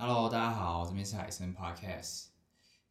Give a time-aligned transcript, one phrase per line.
[0.00, 2.26] Hello，大家好，这边是海声 Podcast。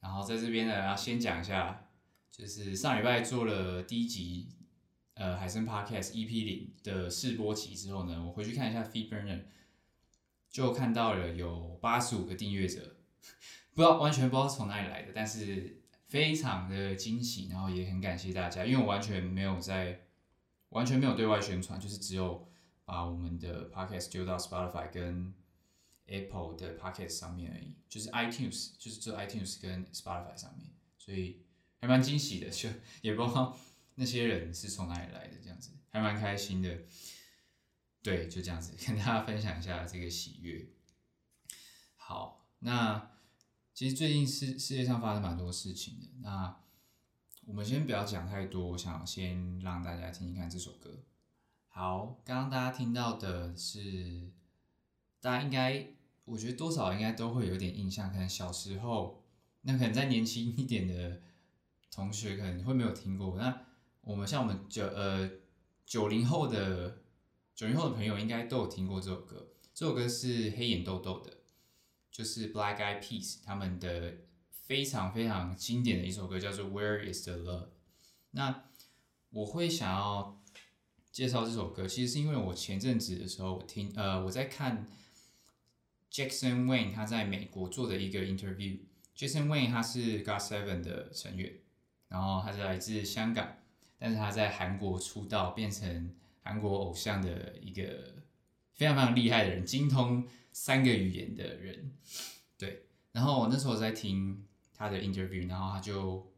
[0.01, 1.87] 然后在这边呢，要先讲一下，
[2.29, 4.49] 就是上礼拜做了第一集，
[5.13, 9.43] 呃，海声 Podcast EP 零的试播集之后呢，我回去看一下 Feedburner，
[10.49, 12.97] 就看到了有八十五个订阅者，
[13.73, 20.01] 不知道完全不知道从哪里来的，但是非常的惊喜，然后也很感谢大家，因为我完全没有在，
[20.71, 22.45] 完全没有对外宣传，就是只有
[22.83, 25.33] 把我们的 Podcast 丢到 Spotify 跟
[26.07, 31.43] Apple 的 Podcast 上面而已，就是 iTunes，就是做 iTunes 跟 Spotify 上面，所以
[31.79, 32.69] 还蛮惊喜的，就
[33.01, 33.59] 也不知道
[33.95, 36.79] 那些人是从哪里来的，这样子还蛮开心的。
[38.01, 40.69] 对，就这样子跟大家分享一下这个喜悦。
[41.95, 43.11] 好，那
[43.73, 46.61] 其实最近世世界上发生蛮多事情的，那
[47.45, 51.03] 我们先不要讲太多，我想先让大家听听看这首歌。
[51.67, 54.31] 好，刚刚大家听到的是，
[55.19, 55.96] 大家应该。
[56.27, 59.23] 我觉得多少应该都会有点印象，可能小时候，
[59.61, 61.21] 那可能再年轻一点的
[61.89, 63.37] 同学可能会没有听过。
[63.37, 63.61] 那
[64.01, 65.29] 我们像我们九呃
[65.85, 66.97] 九零后的
[67.55, 69.47] 九零后的朋友应该都有听过这首歌。
[69.73, 71.31] 这首歌是黑眼豆豆的，
[72.11, 74.17] 就是 Black Eyed Peas 他们的
[74.51, 77.69] 非常非常经典的一首歌，叫做 Where Is the Love。
[78.31, 78.65] 那
[79.29, 80.43] 我会想要
[81.09, 84.85] 介绍这首歌，其实是因为我前阵子的时候我听呃我在看。
[86.17, 88.79] Jackson Wang 他在美国做的一个 interview。
[89.15, 91.53] Jackson Wang 他是 GOT7 的成员，
[92.07, 93.57] 然后他是来自香港，
[93.99, 98.15] 但是他在韩国出道，变成韩国偶像的一个
[98.73, 101.91] 非常非常厉害的人，精通三个语言的人。
[102.57, 106.31] 对，然后我那时候在听他的 interview，然后他就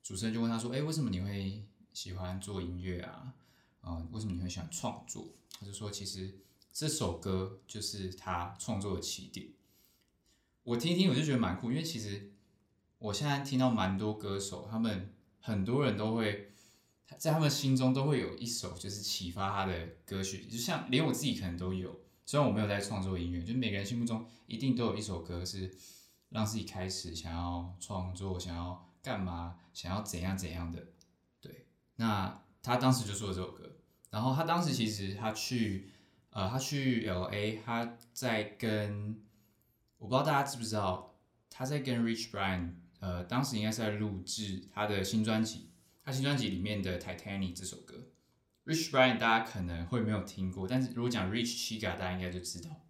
[0.00, 3.34] 主持人就问他说：“哎，为什么你会喜欢做音乐啊？
[3.82, 5.26] 嗯，为什么你会喜欢创作？”
[5.58, 6.32] 他就说：“其实。”
[6.74, 9.46] 这首歌就是他创作的起点。
[10.64, 12.32] 我听听，我就觉得蛮酷，因为其实
[12.98, 16.52] 我现在听到蛮多歌手，他们很多人都会
[17.16, 22.00] 在他们心中都会有一首就是启发他的歌曲，就像连我自己可能都有。
[22.26, 25.72] 虽然我没有在创作音乐，就每个人心目中一定都有一首歌是
[26.30, 30.88] 让自己开始想要创作、想要干嘛、想要怎样怎样的。
[31.40, 33.76] 对，那他当时就说了这首歌，
[34.10, 35.92] 然后他当时其实他去。
[36.34, 39.22] 呃，他去 LA，他在跟，
[39.98, 41.16] 我不知道大家知不知道，
[41.48, 45.70] 他在跟 Rich Brian，呃，当时应该是在录制他的新专辑，
[46.02, 48.08] 他新专辑里面的 Titanic 这首歌
[48.66, 52.84] ，Rich Brian 大家可能会没有听过，但是如果讲 Rich Chiga，大家应该就知道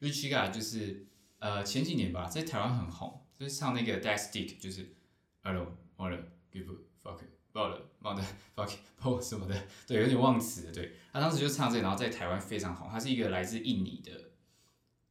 [0.00, 1.06] ，Rich Chiga 就是
[1.38, 4.94] 呃前几年吧，在台湾很红，就是唱那个 That Stick，就是
[5.40, 6.22] I don't wanna
[6.52, 7.22] give a fuck。
[7.52, 8.22] 爆了，妈的，
[8.54, 10.72] fuck，爆什么的，对，有点忘词了。
[10.72, 12.88] 对，他当时就唱这个，然后在台湾非常红。
[12.88, 14.30] 他是一个来自印尼的，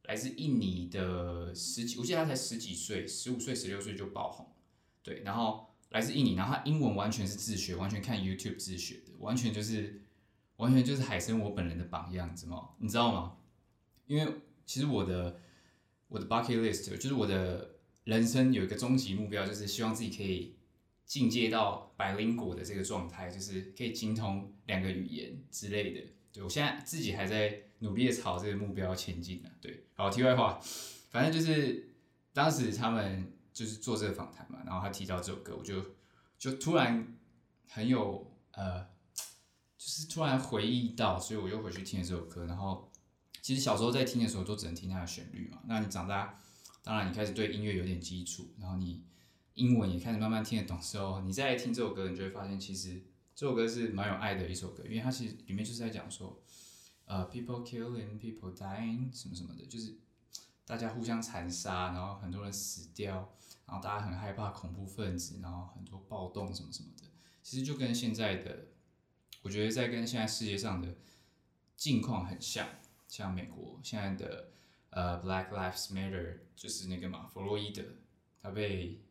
[0.04, 4.54] 来自印尼的十几，我记得他才十几岁，十五岁、十六岁就爆红。
[5.02, 10.02] 对，然后来自印尼，然后他英文完全是自学，完全看 YouTube 自学的，完全就是，
[10.56, 13.36] 完全就是海参我本人的榜样，怎么你知道吗？
[14.06, 15.40] 因为其实我的
[16.08, 20.56] 我的 bucket list 就是我的人生有一个终极目标，就是希望自己可以。
[21.10, 26.00] 进阶到 bilingual 的这个状态，就是可以精通两个语言之类的。
[26.32, 29.50] 对，我现在自己还在努力的朝这个目标前进呢。
[29.60, 30.60] 对，好，题外话，
[31.10, 31.96] 反正就是
[32.32, 35.84] 当时他们就是做这个访谈嘛，然后他提到这首歌，我就
[36.38, 37.04] 就突然
[37.66, 38.80] 很有呃，
[39.76, 42.46] 就是突然回忆到，所以我又回去听了这首歌。
[42.46, 42.88] 然后
[43.42, 46.40] 其实小时候在听的时候都只能听它的旋律嘛，那你长大，
[46.84, 49.02] 当然你开始对音乐有点基础，然后你。
[49.60, 53.02] 英文也开始慢慢听得懂之后，你再来听这首歌，你就会发现其实
[53.34, 56.42] 这首歌是蛮有爱的一首歌，因为它其实里面就是在讲说，
[57.04, 59.98] 呃，people killing, people dying，什么什么的，就是
[60.64, 63.34] 大家互相残杀，然后很多人死掉，
[63.66, 67.04] 然后大家很害怕恐怖分子，然后很多暴动什么什么的，
[67.42, 68.68] 其实就跟现在的，
[69.42, 70.96] 我觉得在跟现在世界上的
[71.76, 72.66] 境况很像，
[73.06, 74.52] 像美国现在的
[74.88, 77.82] 呃，Black Lives Matter，就是那个嘛，弗洛伊德，
[78.40, 79.02] 他被。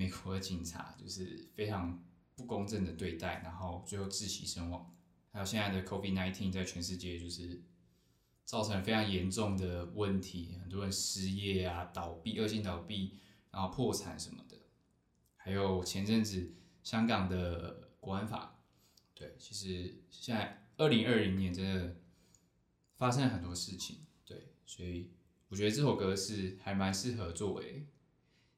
[0.00, 2.02] 美国的警察就是非常
[2.34, 4.96] 不公正的对待，然后最后窒息身亡。
[5.30, 7.60] 还有现在的 COVID-19 在全世界就是
[8.46, 13.18] 造成非常严重的问题，很多人失业啊、倒闭、恶性倒闭，
[13.50, 14.56] 然后破产什么的。
[15.36, 18.58] 还有前阵子香港的国安法，
[19.14, 21.96] 对，其实现在二零二零年真的
[22.96, 25.10] 发生了很多事情，对，所以
[25.50, 27.86] 我觉得这首歌是还蛮适合作为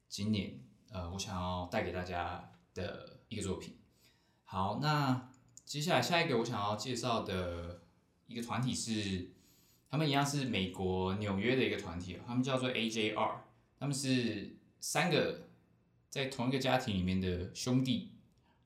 [0.07, 0.62] 今年。
[0.93, 3.75] 呃，我想要带给大家的一个作品。
[4.43, 5.31] 好，那
[5.65, 7.81] 接下来下一个我想要介绍的
[8.27, 9.31] 一个团体是，
[9.89, 13.37] 他们一样是美国纽约的一个团体，他们叫做 AJR，
[13.79, 15.47] 他们是三个
[16.11, 18.11] 在同一个家庭里面的兄弟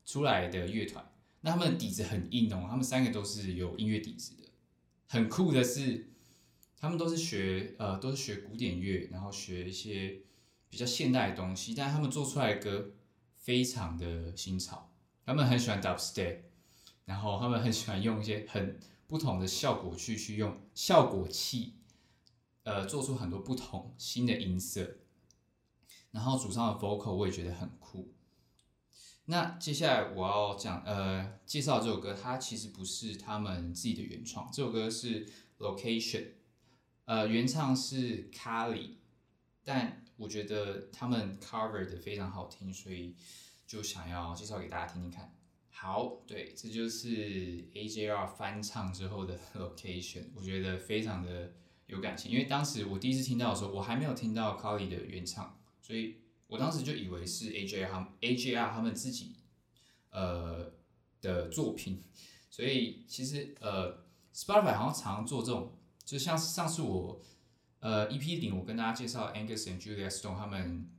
[0.06, 1.10] 出来的乐团。
[1.40, 4.50] 那他们的底子很硬哦，他们三个都是有音乐底子的。
[5.08, 6.10] 很酷的是，
[6.78, 10.20] 他们都是学呃都是学古典乐，然后学一些
[10.70, 12.92] 比较现代的东西，但他们做出来的歌
[13.38, 14.92] 非常的新潮。
[15.26, 16.40] 他们很喜欢 dubstep，
[17.06, 21.76] 然后他们很喜欢用一些很不同的效果去去用效果器，
[22.64, 24.98] 呃，做出很多不同新的音色。
[26.12, 28.14] 然后主唱的 vocal 我也觉得很酷。
[29.26, 35.28] 那接下来我要讲呃介绍这首歌，它其实不是他们自己的原创，这首歌是
[35.60, 36.30] Location，
[37.04, 38.92] 呃，原唱是 Kali，
[39.66, 43.16] 但我觉得他们 cover 的非常好听，所以
[43.66, 45.34] 就想要介绍给大家听听看。
[45.70, 47.08] 好，对，这就是
[47.72, 51.54] AJR 翻唱之后的 Location，我觉得非常的
[51.86, 56.16] 有感情，因为当时我第一次听到的时候，我还没有听到 Kali 的原唱，所以
[56.48, 59.36] 我当时就以为是 AJR 他们 AJR 他们自己
[60.10, 60.74] 呃
[61.22, 62.02] 的作品，
[62.50, 64.04] 所以其实呃
[64.34, 67.22] Spotify 好像常常做这种，就像上次我
[67.80, 70.90] 呃 EP 零我跟大家介绍 Angus and Julia Stone 他们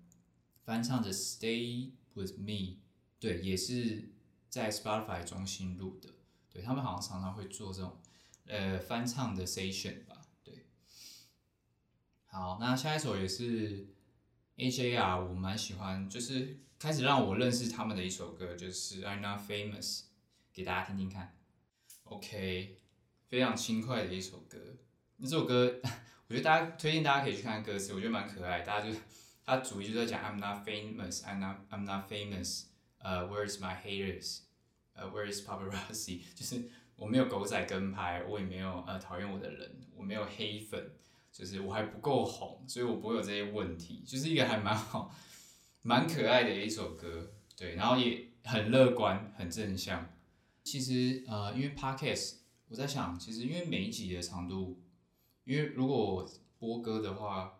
[0.64, 2.78] 翻唱的 Stay with Me，
[3.18, 4.12] 对，也是。
[4.50, 6.08] 在 Spotify 中心录的，
[6.50, 7.98] 对，他们好像常常会做这种
[8.46, 10.64] 呃翻唱的 session 吧，对。
[12.24, 13.86] 好，那下一首也是
[14.56, 20.04] AJR，我蛮喜欢，就是开始让我认识他们的一首歌，就是 I'm Not Famous，
[20.50, 21.36] 给大家听听看。
[22.04, 22.78] OK，
[23.26, 24.58] 非常轻快的一首歌。
[25.18, 25.78] 那这首歌，
[26.28, 28.60] 我觉得大家推荐大家可以去看歌词，我觉得蛮可爱。
[28.60, 28.94] 大家就
[29.46, 32.64] 他主题就在讲 I'm Not Famous，I'm Not I'm Not Famous。
[32.98, 34.40] 呃、，Where's my haters？
[34.92, 36.20] 呃、，Where's paparazzi？
[36.36, 40.90] 就是我没有狗仔跟拍，我也没有呃讨厌我的人，我没有黑粉，
[41.32, 44.04] 就是我还不够红，所以我不会有这些问题。
[44.06, 45.14] 就是一个还蛮好、
[45.80, 50.12] 蛮可爱的一首歌，对，然后也很乐观、很正向。
[50.62, 52.34] 其实呃，因为 Podcast，
[52.68, 54.82] 我在想，其实因为每一集的长度，
[55.48, 57.58] 因为如果我播歌的话，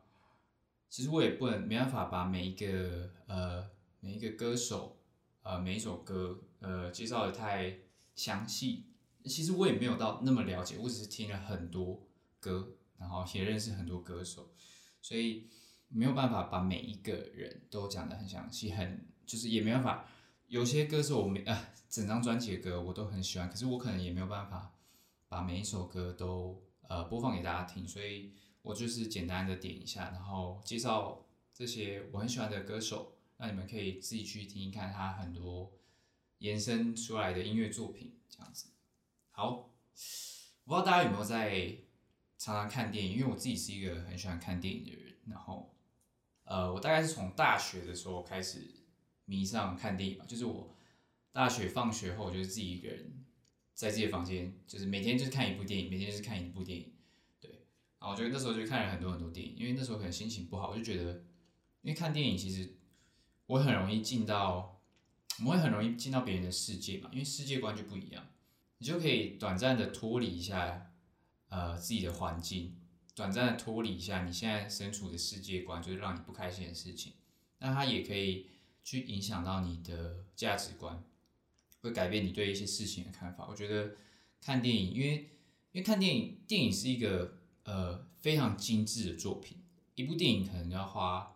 [0.91, 3.67] 其实我也不能没办法把每一个呃
[4.01, 4.97] 每一个歌手。
[5.41, 7.79] 呃，每一首歌，呃，介绍的太
[8.15, 8.85] 详细。
[9.25, 12.07] 其实我也没有到那么了解，我只是听了很多
[12.39, 14.51] 歌，然后也认识很多歌手，
[15.01, 15.49] 所以
[15.89, 20.05] 没有办法把每一个人都讲得很详细，很就是也没办法。
[20.49, 24.75] 有些歌手我没呃，整张专辑的歌我都很喜欢，可是我可能也没有办法
[25.29, 28.33] 把每一首歌都呃播放给大家听，所以
[28.63, 31.25] 我就是简单的点一下，然后介绍
[31.55, 33.15] 这些我很喜欢的歌手。
[33.37, 35.73] 那你们可以自己去听一看他很多
[36.39, 38.71] 延伸出来的音乐作品，这样子。
[39.31, 39.71] 好，
[40.65, 41.77] 不知道大家有没有在
[42.37, 45.15] 常常看电影，因为我自己是一个很喜欢看电影的人。
[45.27, 45.73] 然后，
[46.45, 48.65] 呃，我大概是从大学的时候开始
[49.27, 50.75] 迷上看电影吧，就是我
[51.31, 53.18] 大学放学后我就是自己一个人
[53.79, 56.93] 在自己的房间，就是每天就是看一部电影，每天就是看一部电影。
[57.41, 57.49] 对，
[58.01, 61.13] 然后我觉得那时候就看了很多很多电影，因为那时候可能心情不好，我就觉得，
[61.83, 62.75] 因为看电影其实。
[63.47, 64.83] 我很容易进到，
[65.43, 68.29] 我会很容易进到别人的世界嘛，因为世界观就不一样，
[68.77, 70.93] 你就可以短暂的脱离一下，
[71.49, 72.77] 呃，自己的环境，
[73.15, 77.15] 短暂的脱离一下你现在身处的世界观，就是让你不开心的事情，
[77.61, 78.51] 那它也可以
[78.85, 81.03] 去影响到你的价值观，
[81.81, 83.47] 会改变你对一些事情的看法。
[83.49, 83.95] 我觉得
[84.41, 85.31] 看电影，因为
[85.73, 89.59] 因为看电影，电影是一个呃非常精致的作品，
[89.95, 91.35] 一部电影可能要花。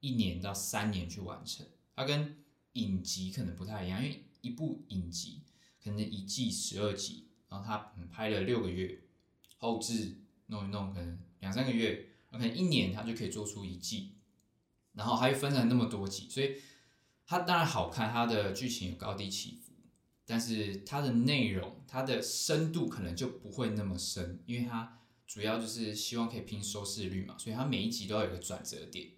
[0.00, 2.36] 一年到三年去完成，它跟
[2.74, 5.40] 影集可能不太一样，因为一部影集
[5.82, 7.78] 可能一季十二集，然后它
[8.12, 9.00] 拍了六个月，
[9.56, 14.12] 后制弄一弄可能两三个月，可能一年它就可以做出一季，
[14.92, 16.56] 然后还会分成那么多集，所以
[17.24, 19.63] 它当然好看，它的剧情有高低起伏，
[20.26, 29.10] 但是它的内容、它的深度可能就不会那么深，因为它主要就是希望可以拼收视率嘛，所以它每一集都要有个转折点。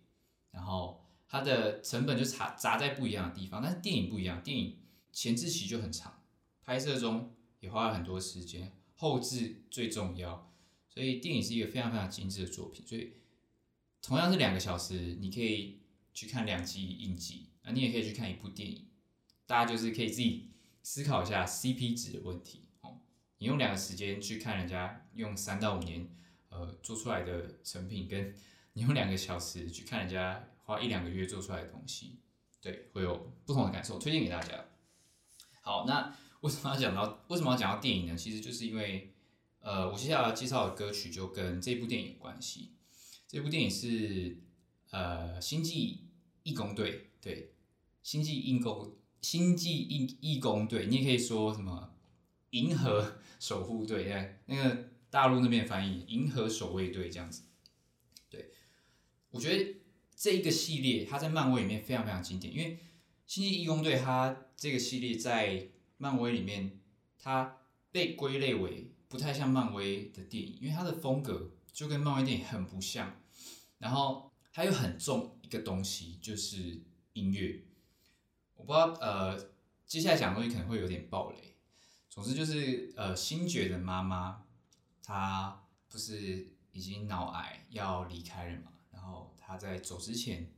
[0.50, 4.78] 然后它的成本就砸砸在不一样的地方，但是电影不一样，电影
[5.12, 6.22] 前置期就很长，
[6.62, 10.52] 拍摄中也花了很多时间，后置最重要，
[10.88, 12.86] 所以电影是一个非常非常精致的作品。
[12.86, 13.12] 所以
[14.00, 15.80] 同样是两个小时，你可以
[16.14, 18.86] 去看两集影集，啊，你也可以去看一部电影，
[19.46, 20.52] 大家就是可以自己
[20.86, 23.00] 思考一下 CP 值的问题哦。
[23.38, 26.08] 你用两个时间去看人家用三到五年
[26.48, 28.32] 呃做出来的成品跟。
[28.74, 32.20] 你用两个小时去看人家花一两个月做出来的东西，
[32.60, 34.66] 对，会有不同的感受，推荐给大家。
[35.62, 38.14] 好，那为什么要讲到为什么要讲到电影呢？
[38.14, 39.14] 其实就是因为，
[39.60, 42.74] 呃，我接下来介绍的歌曲就跟这部电影有关系。
[43.26, 44.36] 这部电影是
[44.90, 46.10] 呃《星际
[46.42, 47.44] 义工队》，对，
[48.02, 51.94] 《星际义工星际义义工队》，你也可以说什么
[52.50, 57.42] “银河守护队”对，那个大陆那边翻译“银河守卫队”这样子。
[58.30, 58.50] 对，
[59.30, 59.76] 我觉得
[60.14, 62.76] 这一个系列它在漫威里面非常非常经典，因为
[63.26, 65.68] 《星际义工队》它这个系列在
[65.98, 66.80] 漫威里面，
[67.18, 67.58] 它
[67.90, 73.20] 被归类为不太像漫威的电影，因为它的风格就跟漫威电影很不像。
[73.78, 76.80] 然后它又很重一个东西，就是
[77.12, 77.62] 音乐。
[78.56, 79.50] 我不知道呃，
[79.86, 81.54] 接下来讲的东西可能会有点暴雷。
[82.08, 84.42] 总之就是呃，星爵的妈妈
[85.02, 88.72] 她不是已经脑癌要离开了嘛？
[88.90, 90.50] 然后她在走之前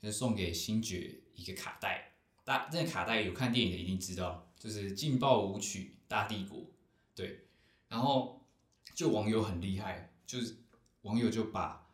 [0.00, 2.12] 就送给星爵一个卡带。
[2.44, 6.58] 大这个卡带有看电影的一定知道，就是《劲爆舞曲大帝国》。
[7.14, 7.48] 对。
[7.88, 8.46] 然后
[8.94, 10.56] 就网友很厉害，就是
[11.02, 11.88] 网友就把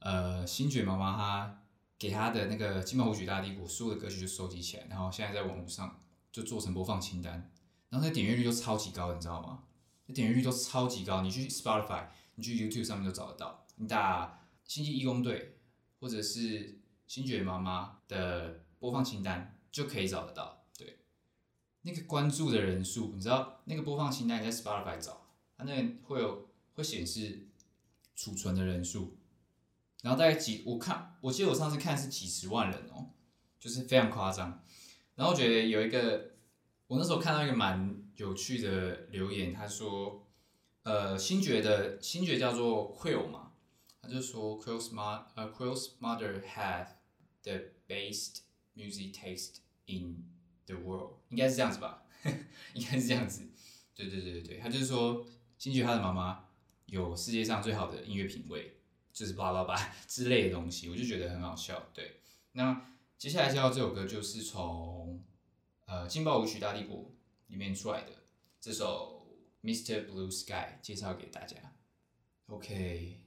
[0.00, 1.63] 呃星爵妈妈她
[2.04, 7.50] 给他的那个《劲爆舞曲大帝国》所有的歌曲就收集起来，然后现在在网络上就做成播放清单，
[7.88, 9.62] 然后那点阅率都超级高，你知道吗？
[10.04, 14.26] 那点阅率都超级高，你去 Spotify，你去 YouTube 上面都找得到，你打
[14.70, 15.56] 《星际义工队》
[15.98, 20.66] 或者是星爵妈妈的播放清单就可以找得到。
[20.76, 20.98] 对，
[21.80, 25.22] 那个关注的人数，你知道那个播放清单你在 Spotify 找。
[25.56, 27.48] 它那会有会显示
[28.14, 29.16] 储存的人数，
[30.04, 33.08] 然后大概几，我看我记得我上次看是几十万人哦，
[33.58, 34.62] 就是非常夸张。
[35.14, 36.32] 然后我觉得有一个，
[36.88, 40.28] 我那时候看到一个蛮有趣的留言，他说，
[40.82, 43.52] 呃，星爵的星爵叫做 Quill 嘛，
[44.02, 46.88] 他就说 Quill's mother，呃，Quill's mother had
[47.42, 48.40] the best
[48.76, 50.26] music taste in
[50.66, 52.02] the world，应该是这样子吧，
[52.74, 53.48] 应该是这样子，
[53.94, 55.26] 对对对对对，他就是说。
[55.56, 56.46] 星爵他的妈妈
[56.86, 58.76] 有世界上最好的音乐品味，
[59.14, 59.74] 就是叭叭叭
[60.06, 61.86] 之类的东西，我就觉得很好笑。
[61.94, 62.20] 对，
[62.52, 65.24] 那接下来介绍这首歌就是从
[65.86, 66.98] 呃《劲爆舞曲大帝国》
[67.46, 68.10] 里面出来的
[68.60, 69.26] 这首
[69.66, 70.06] 《Mr.
[70.06, 70.52] Blue Sky》，
[70.82, 71.56] 介绍给大家。
[72.48, 73.22] OK，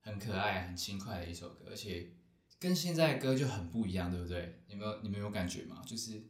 [0.00, 2.10] 很可爱、很轻快的一首歌，而且
[2.58, 4.60] 跟现在的歌就很不一样，对不对？
[4.66, 5.82] 你们有你们有感觉吗？
[5.86, 6.22] 就是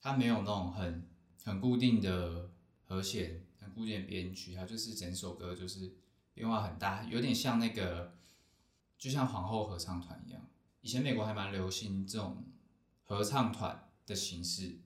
[0.00, 1.08] 它没有那种很
[1.42, 2.50] 很固定的
[2.84, 3.46] 和弦。
[3.62, 5.94] 很固定的编曲，它就是整首歌就是
[6.34, 8.16] 变化很大，有点像那个，
[8.98, 10.48] 就像皇后合唱团一样。
[10.80, 12.44] 以前美国还蛮流行这种
[13.04, 14.80] 合唱团的形式，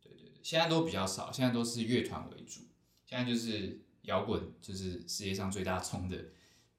[0.00, 2.60] 对对对，现在都比较少，现在都是乐团为主。
[3.04, 6.16] 现在就是摇滚，就是世界上最大宗的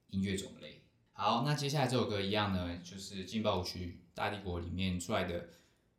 [0.07, 0.83] 音乐种类。
[1.11, 5.49] 好，那接下来这首歌一样呢，就是劲爆舞曲大帝国里面出来的，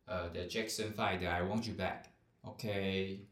[0.05, 3.27] 呃，The Jackson Five 的 I Want You Back，OK。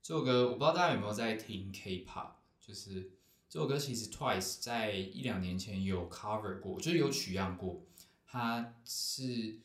[0.00, 3.10] 这首歌我不知道大家有没有在听 K-pop，就是
[3.48, 7.86] 这首歌其实 Twice 在一两年前有 cover 过，就是有取样过。
[8.26, 9.60] 它是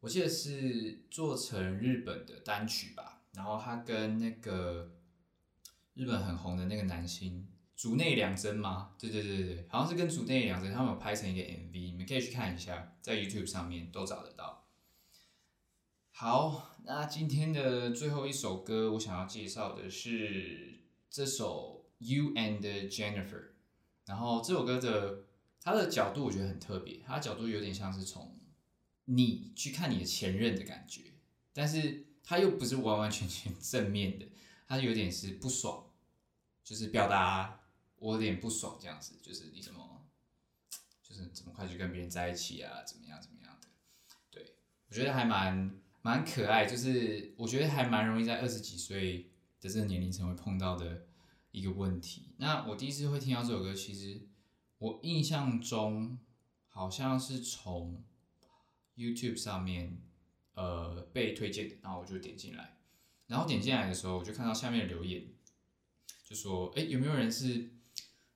[0.00, 4.90] 我记得是做成日本的单曲吧，然后它跟那个
[5.94, 8.96] 日本很红的那个男星竹内凉真吗？
[8.98, 14.66] 对对对对，好像是跟竹内凉真他们有拍成一个 MV，你们可以去看一下，在 YouTube 上面都找得到。
[16.10, 23.28] 好，那今天的最后一首歌，我想要介绍的是这首《You and Jennifer》。
[24.06, 25.24] 然后这首歌的
[25.60, 28.38] 它的角度我觉得很特别，它的角度有点像是从
[29.04, 31.12] 你去看你的前任的感觉，
[31.52, 34.26] 但是它又不是完完全全正面的，
[34.66, 35.86] 它有点是不爽，
[36.64, 37.60] 就是表达
[37.98, 40.06] 我有点不爽这样子，就是你怎么，
[41.02, 43.68] 就是怎么快去跟别人在一起啊，怎么样怎么样的。
[44.30, 44.54] 对，
[44.88, 45.78] 我觉得还蛮。
[46.00, 49.28] 蛮可爱，就是我觉得还蛮容易在二十几岁
[49.60, 51.07] 的这个年龄层会碰到的
[51.58, 52.30] 一个问题。
[52.36, 54.28] 那我第一次会听到这首歌，其实
[54.78, 56.18] 我印象中
[56.68, 58.04] 好像是从
[58.96, 60.00] YouTube 上面
[60.54, 62.78] 呃被推荐，然后我就点进来，
[63.26, 65.26] 然后点进来的时候，我就看到下面的留言，
[66.24, 67.70] 就说：哎，有没有人是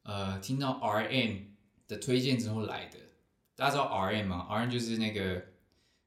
[0.02, 2.98] 呃听到 R N 的推荐之后来的？
[3.54, 5.52] 大家知道 R N 吗？R N 就是那个。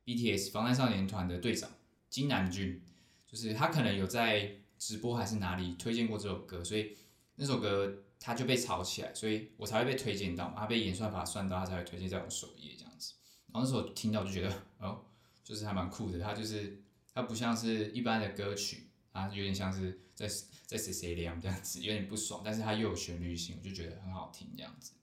[0.06, 1.68] BTS 防弹少年团的队长
[2.12, 2.80] 金南俊，
[3.26, 6.96] 就是他可能有在直播还是哪里推荐过这首歌，所以
[7.36, 13.14] 那首歌它就被炒起来，所以我才会被推荐到嘛，他被演算法算到，它才会推荐在我首页这样子。
[13.52, 15.06] 然后那时候听到就觉得哦，
[15.44, 16.82] 就是还蛮酷的，它就是
[17.14, 20.28] 它不像是一般的歌曲，啊，有点像是在
[20.66, 24.94] 在谁谁凉这样子，有点不爽，但是它又有旋律性，我就觉得很好听这样子，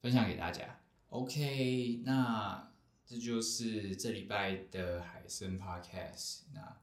[0.00, 0.80] 分享给大家。
[1.08, 2.68] OK，那。
[3.04, 6.44] 这就是这礼拜的海声 Podcast。
[6.54, 6.78] 那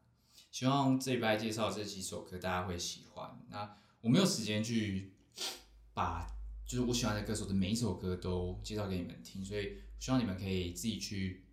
[0.51, 3.39] 希望这礼拜介绍这几首歌大家会喜欢。
[3.49, 5.13] 那我没有时间去
[5.93, 6.27] 把
[6.65, 11.45] 就是我喜欢的歌手的每一首歌都介绍给你们听，所以希望你们可以自己去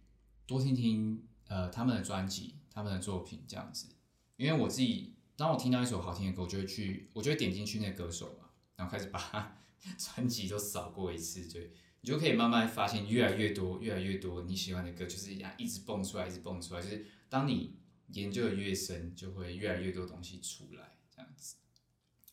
[0.47, 3.89] 多听听呃他们的专辑、他们的作品这样子。
[4.37, 9.59] 因为我自己当我听到一首好听的歌，我就会去，我就会点进去那个歌手嘛，然后开始把
[9.99, 11.73] 专辑都扫过一次，对，
[12.03, 17.77] 你就可以慢慢发现越来越多、越来越多你喜欢的歌，就是一样一直蹦出来、一直蹦出来，就是当你
[18.09, 20.96] 研究的越深，就会越来越多东西出来，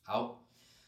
[0.03, 0.39] 好。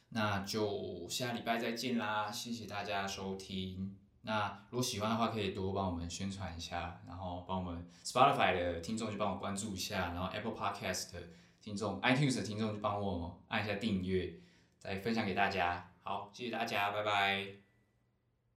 [0.09, 2.31] 那就下礼拜再见啦！
[2.31, 3.97] 谢谢大家收听。
[4.21, 11.21] 那如果喜欢的话，可以多帮我们宣传一下，然后帮我们 Spotify 的听众就帮我关注一下，然后 Apple Podcast 的
[11.59, 14.39] 听众、iTunes 的听众就帮我按一下订阅，
[14.79, 15.91] 再分享给大家。
[16.03, 17.64] 好，谢谢大家，拜拜。